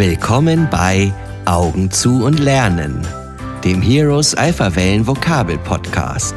[0.00, 1.12] Willkommen bei
[1.44, 3.06] Augen zu und Lernen,
[3.62, 6.34] dem Heroes Alpha Wellen Vokabel Podcast.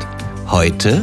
[0.52, 1.02] Heute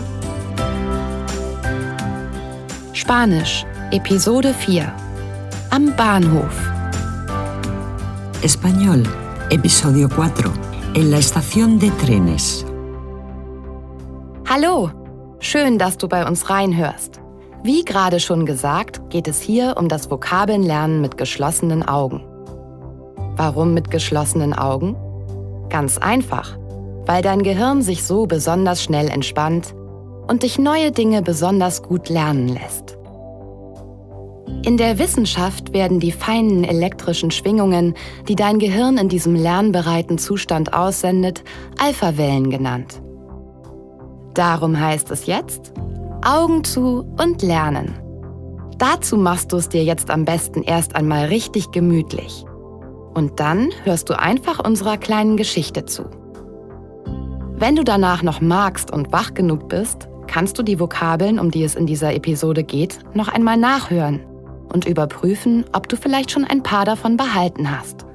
[2.93, 4.93] Spanisch, Episode 4.
[5.71, 6.55] Am Bahnhof.
[8.43, 9.09] Español,
[9.49, 10.53] episodio 4.
[10.97, 12.67] En la estación de trenes.
[14.47, 14.91] Hallo,
[15.39, 17.23] schön, dass du bei uns reinhörst.
[17.63, 22.30] Wie gerade schon gesagt, geht es hier um das Vokabelnlernen mit geschlossenen Augen.
[23.43, 24.97] Warum mit geschlossenen Augen?
[25.71, 26.59] Ganz einfach,
[27.07, 29.75] weil dein Gehirn sich so besonders schnell entspannt
[30.29, 32.99] und dich neue Dinge besonders gut lernen lässt.
[34.63, 37.95] In der Wissenschaft werden die feinen elektrischen Schwingungen,
[38.29, 41.43] die dein Gehirn in diesem lernbereiten Zustand aussendet,
[41.83, 43.01] Alphawellen genannt.
[44.35, 45.73] Darum heißt es jetzt
[46.23, 47.99] Augen zu und lernen.
[48.77, 52.45] Dazu machst du es dir jetzt am besten erst einmal richtig gemütlich.
[53.15, 56.05] Und dann hörst du einfach unserer kleinen Geschichte zu.
[57.57, 61.65] Wenn du danach noch magst und wach genug bist, kannst du die Vokabeln, um die
[61.65, 64.21] es in dieser Episode geht, noch einmal nachhören
[64.73, 68.07] und überprüfen, ob du vielleicht schon ein paar davon behalten hast.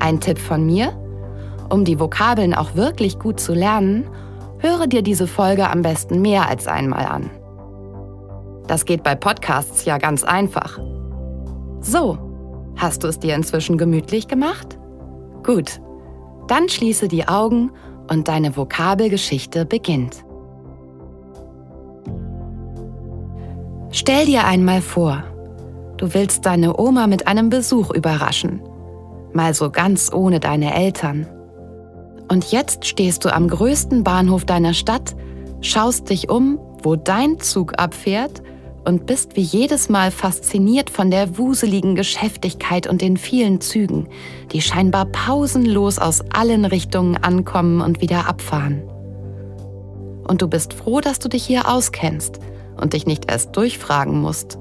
[0.00, 0.92] Ein Tipp von mir?
[1.68, 4.08] Um die Vokabeln auch wirklich gut zu lernen,
[4.58, 7.30] höre dir diese Folge am besten mehr als einmal an.
[8.68, 10.78] Das geht bei Podcasts ja ganz einfach.
[11.80, 12.16] So,
[12.76, 14.78] hast du es dir inzwischen gemütlich gemacht?
[15.42, 15.80] Gut,
[16.48, 17.70] dann schließe die Augen
[18.10, 20.24] und deine Vokabelgeschichte beginnt.
[23.90, 25.22] Stell dir einmal vor,
[25.98, 28.62] du willst deine Oma mit einem Besuch überraschen,
[29.32, 31.26] mal so ganz ohne deine Eltern.
[32.28, 35.14] Und jetzt stehst du am größten Bahnhof deiner Stadt,
[35.60, 38.42] schaust dich um, wo dein Zug abfährt
[38.84, 44.08] und bist wie jedes Mal fasziniert von der wuseligen Geschäftigkeit und den vielen Zügen,
[44.52, 48.82] die scheinbar pausenlos aus allen Richtungen ankommen und wieder abfahren.
[50.26, 52.38] Und du bist froh, dass du dich hier auskennst
[52.80, 54.58] und dich nicht erst durchfragen musst.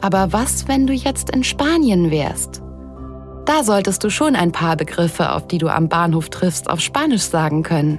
[0.00, 2.60] Aber was, wenn du jetzt in Spanien wärst?
[3.46, 7.22] Da solltest du schon ein paar Begriffe, auf die du am Bahnhof triffst, auf Spanisch
[7.22, 7.98] sagen können.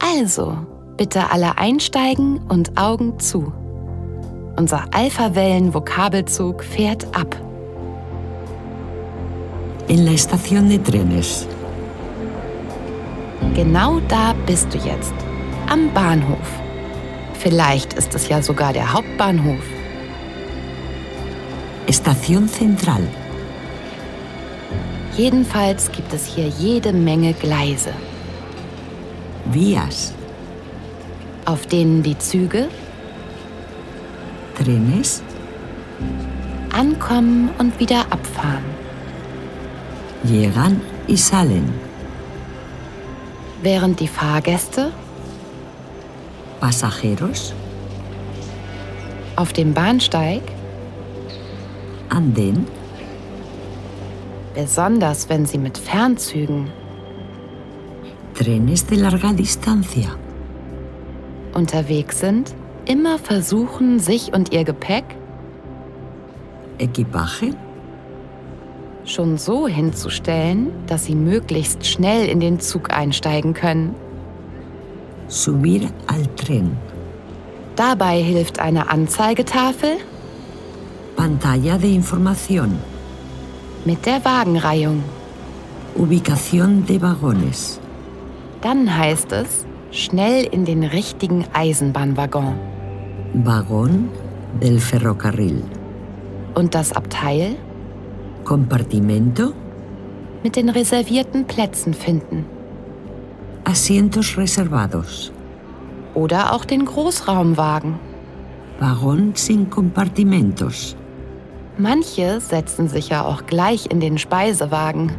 [0.00, 0.58] Also,
[0.96, 3.52] bitte alle einsteigen und Augen zu.
[4.60, 7.34] Unser Alpha-Wellen-Vokabelzug fährt ab.
[9.88, 11.46] En la estación de trenes.
[13.54, 15.14] Genau da bist du jetzt,
[15.66, 16.46] am Bahnhof.
[17.38, 19.64] Vielleicht ist es ja sogar der Hauptbahnhof.
[21.86, 23.08] Estación central.
[25.16, 27.94] Jedenfalls gibt es hier jede Menge Gleise,
[29.50, 30.12] Vías.
[31.46, 32.68] auf denen die Züge
[34.60, 35.22] Trenes.
[36.70, 38.64] ankommen und wieder abfahren.
[40.22, 41.72] Llegan y salen.
[43.62, 44.92] Während die Fahrgäste
[46.60, 47.54] Pasajeros.
[49.36, 50.42] auf dem Bahnsteig,
[52.10, 52.66] Andén.
[54.54, 56.70] besonders wenn sie mit Fernzügen
[58.34, 60.10] Trenes de larga distancia.
[61.54, 62.54] unterwegs sind,
[62.86, 65.04] immer versuchen, sich und ihr Gepäck
[66.78, 67.54] Equipaje.
[69.04, 73.94] schon so hinzustellen, dass sie möglichst schnell in den Zug einsteigen können.
[75.28, 76.76] Subir al tren.
[77.76, 79.96] Dabei hilft eine Anzeigetafel
[81.16, 82.78] Pantalla de información.
[83.84, 85.02] mit der Wagenreihung.
[85.96, 87.80] Ubicación de vagones.
[88.60, 92.54] Dann heißt es, schnell in den richtigen Eisenbahnwaggon.
[93.34, 94.08] Vagón
[94.60, 95.62] del ferrocarril.
[96.54, 97.56] Und das Abteil
[98.44, 99.52] Compartimento.
[100.42, 102.46] mit den reservierten Plätzen finden.
[103.64, 105.32] Asientos reservados.
[106.14, 107.94] Oder auch den Großraumwagen.
[108.80, 110.96] Vagón sin compartimentos.
[111.76, 115.12] Manche setzen sich ja auch gleich in den Speisewagen.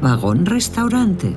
[0.00, 1.34] Vagón restaurante.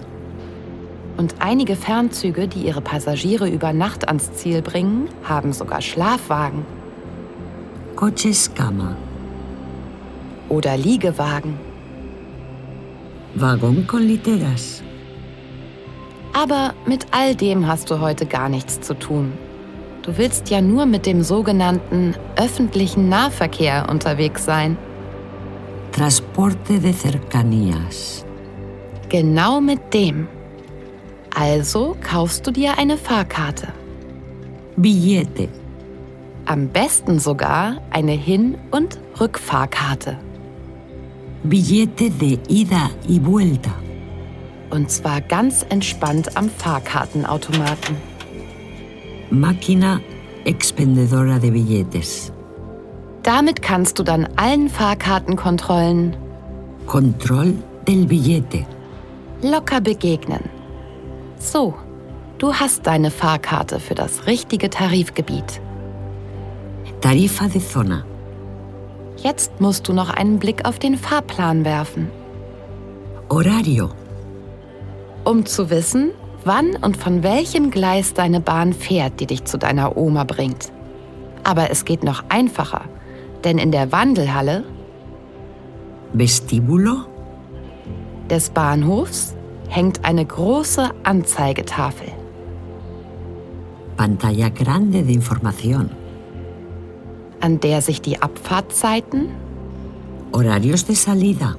[1.17, 6.65] Und einige Fernzüge, die ihre Passagiere über Nacht ans Ziel bringen, haben sogar Schlafwagen
[7.95, 8.95] Coches cama.
[10.49, 11.57] oder Liegewagen.
[13.35, 14.83] Vagón con literas.
[16.33, 19.31] Aber mit all dem hast du heute gar nichts zu tun.
[20.01, 24.77] Du willst ja nur mit dem sogenannten öffentlichen Nahverkehr unterwegs sein.
[25.93, 28.25] Transporte de cercanías.
[29.07, 30.27] Genau mit dem.
[31.35, 33.67] Also kaufst du dir eine Fahrkarte.
[34.77, 35.49] Billete.
[36.45, 40.17] Am besten sogar eine Hin- und Rückfahrkarte.
[41.43, 43.71] Billete de ida y vuelta.
[44.69, 47.95] Und zwar ganz entspannt am Fahrkartenautomaten.
[49.29, 49.99] Máquina
[50.45, 52.31] expendedora de billetes.
[53.23, 56.15] Damit kannst du dann allen Fahrkartenkontrollen
[56.85, 57.53] Control
[57.87, 58.65] del billete.
[59.41, 60.54] locker begegnen.
[61.37, 61.73] So,
[62.37, 65.61] du hast deine Fahrkarte für das richtige Tarifgebiet.
[67.01, 68.03] Tarifa de zona.
[69.17, 72.09] Jetzt musst du noch einen Blick auf den Fahrplan werfen,
[73.29, 73.89] Horario.
[75.23, 76.11] um zu wissen,
[76.43, 80.71] wann und von welchem Gleis deine Bahn fährt, die dich zu deiner Oma bringt.
[81.43, 82.81] Aber es geht noch einfacher,
[83.43, 84.63] denn in der Wandelhalle
[86.13, 87.05] Vestíbulo.
[88.29, 89.35] des Bahnhofs
[89.67, 92.07] hängt eine große Anzeigetafel.
[93.97, 95.89] Pantalla grande de información.
[97.41, 99.29] an der sich die Abfahrtzeiten
[100.33, 101.55] Horarios de salida.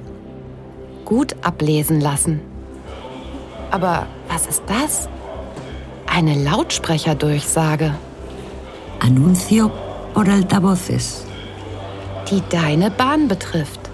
[1.05, 2.41] gut ablesen lassen.
[3.71, 5.07] Aber was ist das?
[6.05, 7.93] Eine Lautsprecherdurchsage,
[8.99, 9.71] Anuncio
[10.13, 11.25] por altavoces.
[12.29, 13.86] die deine Bahn betrifft.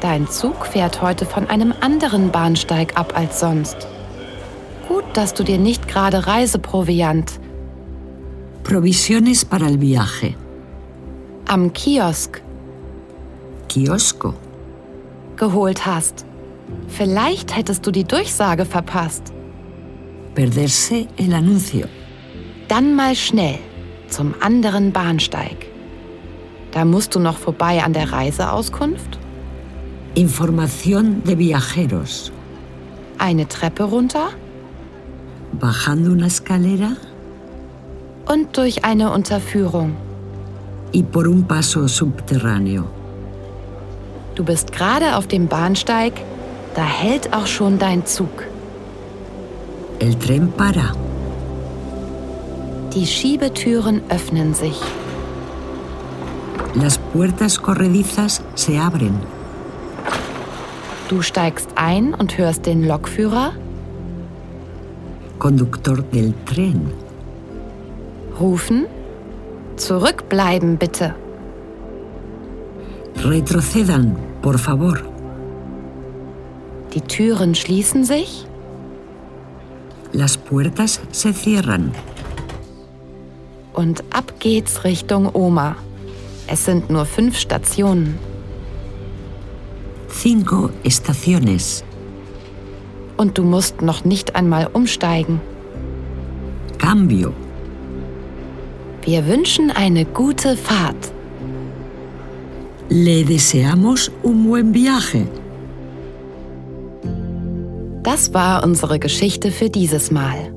[0.00, 3.86] Dein Zug fährt heute von einem anderen Bahnsteig ab als sonst.
[4.88, 7.38] Gut, dass du dir nicht gerade Reiseproviant
[8.64, 10.34] Provisiones para el viaje.
[11.46, 12.42] am Kiosk
[13.68, 14.34] Kiosco.
[15.36, 16.24] geholt hast.
[16.88, 19.32] Vielleicht hättest du die Durchsage verpasst.
[20.34, 21.86] Perderse el anuncio.
[22.68, 23.58] Dann mal schnell
[24.08, 25.66] zum anderen Bahnsteig.
[26.72, 29.19] Da musst du noch vorbei an der Reiseauskunft,
[30.14, 32.32] Información de viajeros.
[33.18, 34.28] eine Treppe runter
[35.52, 36.96] Bajando una escalera
[38.26, 39.94] und durch eine Unterführung.
[40.92, 42.84] y por un paso subterráneo.
[44.34, 46.14] Du bist gerade auf dem Bahnsteig,
[46.74, 48.44] da hält auch schon dein Zug.
[50.00, 50.92] El tren para.
[52.94, 54.80] Die Schiebetüren öffnen sich.
[56.74, 59.20] Las puertas corredizas se abren.
[61.10, 63.52] Du steigst ein und hörst den Lokführer
[65.40, 66.92] Conductor del tren.
[68.38, 68.86] rufen,
[69.74, 71.16] zurückbleiben bitte.
[73.24, 74.98] Retrocedan, por favor.
[76.94, 78.46] Die Türen schließen sich
[80.12, 81.90] Las puertas se cierran.
[83.72, 85.74] und ab geht's Richtung Oma.
[86.46, 88.29] Es sind nur fünf Stationen.
[90.10, 91.84] Cinco estaciones.
[93.16, 95.40] Und du musst noch nicht einmal umsteigen.
[96.78, 97.32] Cambio.
[99.02, 101.12] Wir wünschen eine gute Fahrt.
[102.88, 105.26] Le deseamos un buen viaje.
[108.02, 110.52] Das war unsere Geschichte für dieses Mal.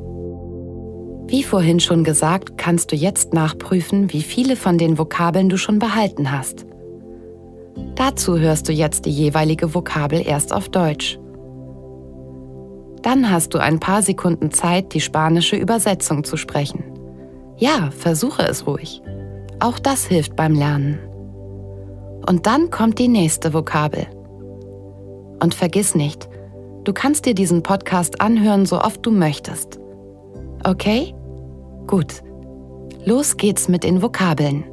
[1.27, 5.79] Wie vorhin schon gesagt, kannst du jetzt nachprüfen, wie viele von den Vokabeln du schon
[5.79, 6.65] behalten hast.
[7.95, 11.19] Dazu hörst du jetzt die jeweilige Vokabel erst auf Deutsch.
[13.01, 16.83] Dann hast du ein paar Sekunden Zeit, die spanische Übersetzung zu sprechen.
[17.57, 19.01] Ja, versuche es ruhig.
[19.59, 20.99] Auch das hilft beim Lernen.
[22.27, 24.07] Und dann kommt die nächste Vokabel.
[25.41, 26.29] Und vergiss nicht,
[26.85, 29.79] du kannst dir diesen Podcast anhören, so oft du möchtest.
[30.63, 31.13] Okay?
[31.87, 32.23] Gut.
[33.05, 34.63] Los geht's mit den Vokabeln.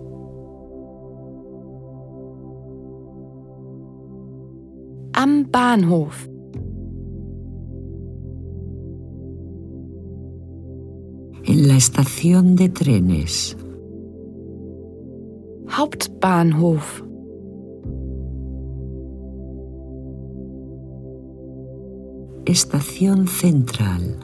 [5.22, 6.26] Am Bahnhof.
[11.44, 13.54] En la estación de trenes.
[15.68, 17.02] Hauptbahnhof.
[22.46, 24.16] Estación central.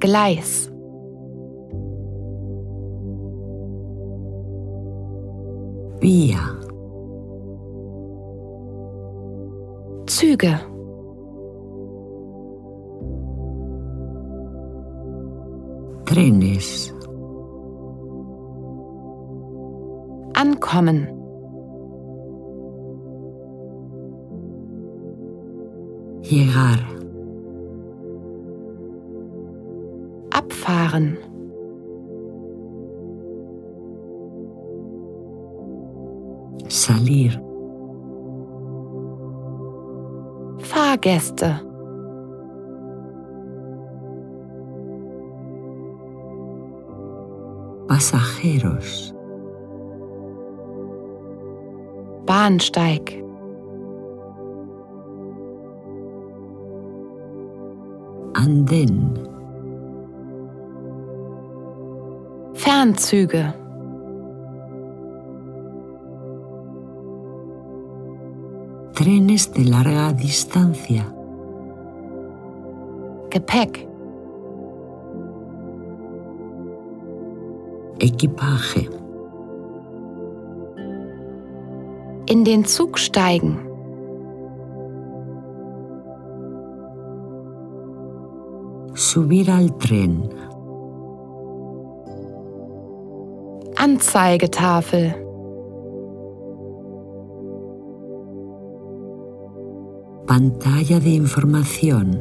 [0.00, 0.68] Gleis.
[6.00, 6.58] Vía.
[10.18, 10.58] Züge.
[16.06, 16.92] Trenes.
[20.34, 21.06] Ankommen.
[26.22, 26.80] Llegar.
[30.30, 31.16] Abfahren.
[36.68, 37.47] Salir.
[40.88, 41.60] Fahrgäste.
[47.88, 49.12] Pasajeros.
[52.24, 53.22] Bahnsteig.
[58.32, 59.18] Andén.
[62.54, 63.67] Fernzüge.
[69.38, 71.04] Trenes de larga distancia.
[73.30, 73.86] Gepäck.
[77.98, 78.88] Equipaje.
[82.26, 83.58] In den Zug steigen.
[88.94, 90.28] Subir al tren.
[93.76, 95.27] Anzeigetafel.
[100.28, 102.20] Pantalla de información.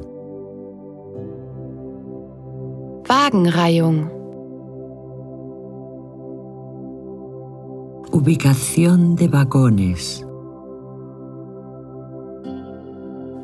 [3.09, 4.09] Wagenreihung.
[8.13, 10.25] Ubicación de vagones.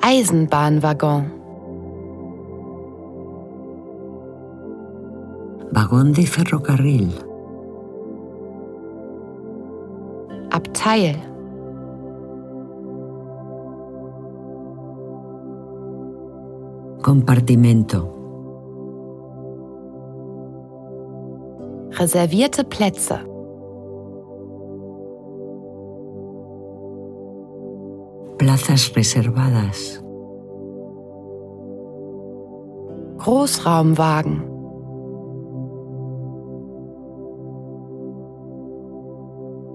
[0.01, 1.25] Eisenbahnwaggon.
[5.73, 7.11] Vagón de ferrocarril.
[10.51, 11.32] Abteil.
[17.13, 18.09] Compartimento.
[21.91, 23.19] Reservierte Plätze.
[28.39, 30.03] Plazas reservadas.
[33.19, 34.43] Großraumwagen.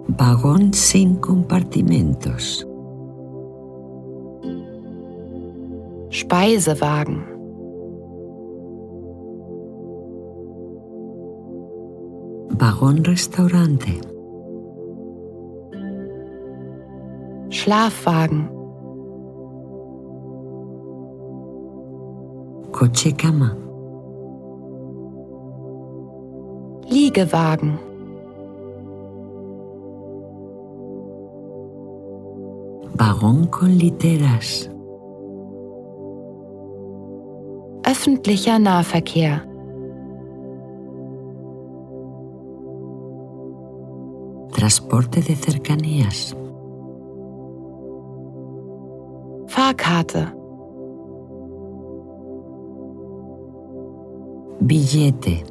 [0.09, 2.68] Vagón sin compartimentos.
[6.19, 7.25] Speisewagen.
[12.59, 14.01] Vagón restaurante.
[17.51, 18.51] Schlafwagen.
[22.73, 23.57] Coche cama.
[26.91, 27.79] Liegewagen.
[32.97, 34.69] Vagón con literas.
[38.09, 39.43] Öffentlicher Nahverkehr.
[44.51, 46.35] Transporte de cercanías.
[49.49, 50.33] Fahrkarte.
[54.61, 55.45] Billete.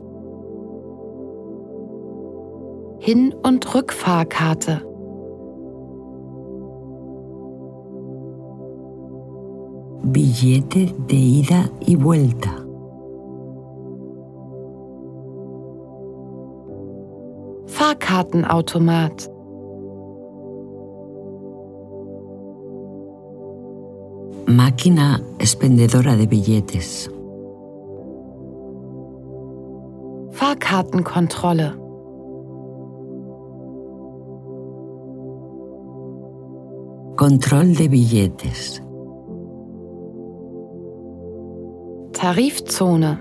[2.97, 4.81] Hin- und Rückfahrkarte.
[10.17, 12.49] Billete de ida y vuelta.
[17.67, 19.29] Fahrkartenautomat.
[24.47, 27.11] Máquina expendedora de billetes.
[30.31, 31.73] Fahrkartenkontrolle.
[37.15, 38.86] Control de billetes.
[42.17, 43.19] Tarifzone.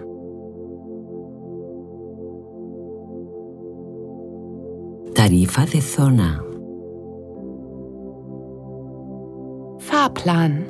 [5.15, 6.43] Tarifa de zona.
[9.81, 10.65] Fahrplan.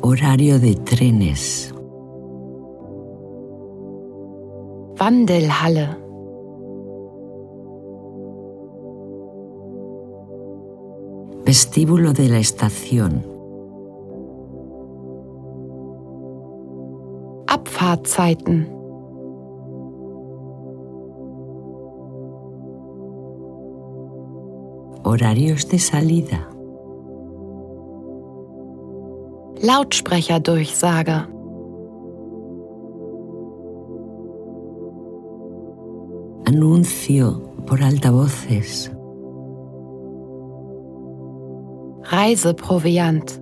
[0.00, 1.74] Horario de trenes.
[4.98, 5.88] Wandelhalle.
[11.44, 13.26] Vestíbulo de la estación.
[17.48, 18.70] Abfahrtzeiten.
[25.02, 26.48] Horarios de salida.
[29.62, 31.28] Lautsprecherdurchsager.
[36.46, 38.91] Anuncio por altavoces.
[42.10, 43.40] Reiseproviant.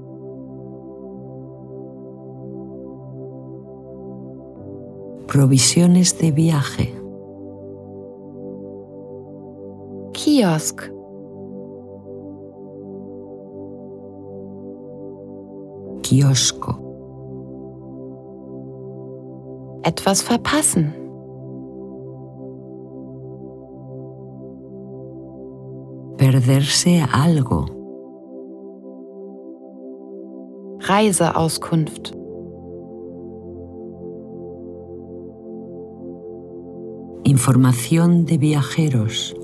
[5.26, 6.88] Provisiones de viaje.
[10.12, 10.92] Kiosk.
[16.02, 16.74] Kiosco.
[19.82, 20.92] Etwas verpassen.
[26.16, 27.79] Perderse algo.
[30.90, 32.16] Reiseauskunft.
[37.23, 39.37] Información de viajeros.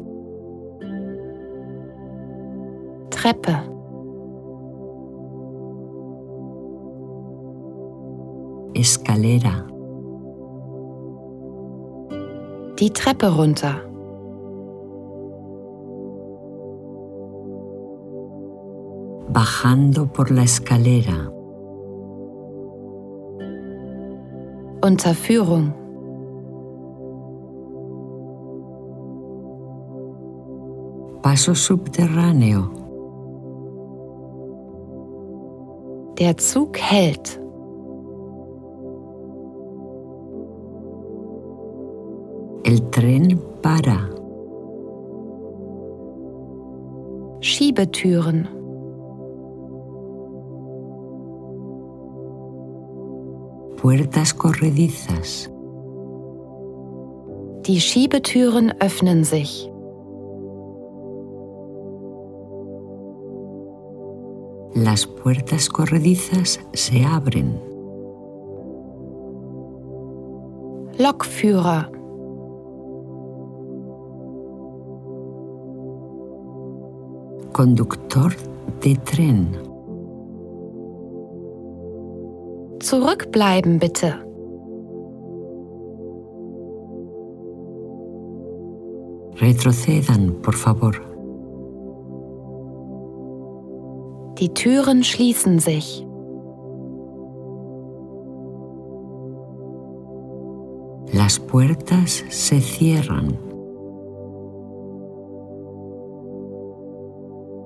[3.11, 3.55] Treppe,
[8.75, 9.69] Escalera.
[12.77, 13.89] die Treppe runter,
[19.29, 21.36] Bajando por la escalera.
[24.87, 25.73] Unterführung,
[31.23, 32.71] Paso subterráneo.
[36.19, 37.41] der Zug hält,
[42.63, 44.09] El tren para.
[47.41, 48.49] Schiebetüren,
[53.87, 55.49] Puertas corredizas.
[57.67, 59.71] die Schiebetüren öffnen sich,
[64.75, 67.61] Las puertas corredizas se abren.
[70.99, 71.89] Lokführer,
[77.53, 78.33] Conductor
[78.83, 79.66] de tren.
[82.87, 84.15] Zurückbleiben bitte,
[89.41, 90.95] Retrocedan, por favor.
[94.39, 96.07] die Türen schließen sich,
[101.13, 103.39] Las puertas se cierran.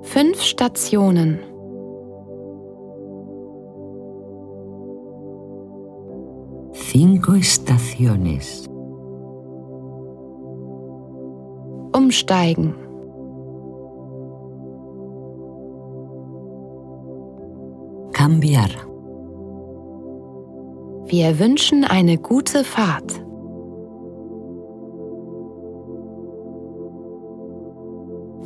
[0.03, 1.39] fünf Stationen,
[7.41, 8.71] estaciones.
[11.93, 12.75] umsteigen,
[18.13, 18.71] Cambiar.
[21.07, 23.23] wir wünschen eine gute Fahrt.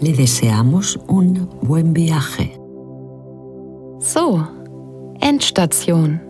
[0.01, 2.51] Le deseamos un buen viaje.
[3.99, 4.43] So,
[5.21, 6.21] Endstation.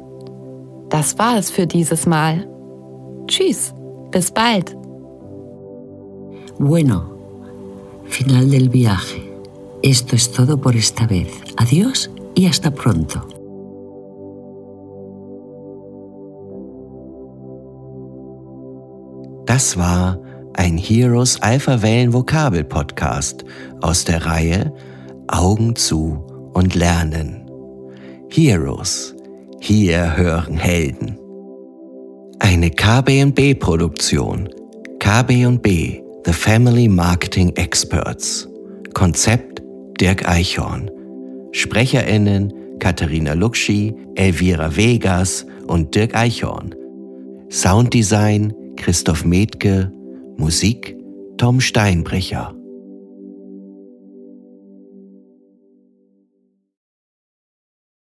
[0.88, 2.46] Das war es für dieses Mal.
[3.26, 3.74] Tschüss,
[4.10, 4.76] bis bald.
[6.58, 7.04] Bueno,
[8.04, 9.22] final del viaje.
[9.82, 11.28] Esto es todo por esta vez.
[11.56, 13.26] Adiós y hasta pronto.
[19.46, 20.18] Das war
[20.54, 23.44] ein Heroes Alpha Wellen Vokabel Podcast
[23.82, 24.72] aus der Reihe
[25.28, 26.18] Augen zu
[26.54, 27.48] und lernen.
[28.30, 29.14] Heroes.
[29.60, 31.23] Hier hören Helden.
[32.40, 34.48] Eine KB&B Produktion.
[34.98, 38.48] KB&B The Family Marketing Experts.
[38.92, 39.62] Konzept
[40.00, 40.90] Dirk Eichhorn.
[41.52, 46.74] SprecherInnen Katharina Luxi, Elvira Vegas und Dirk Eichhorn.
[47.50, 49.92] Sounddesign Christoph Metke,
[50.36, 50.96] Musik
[51.36, 52.54] Tom Steinbrecher.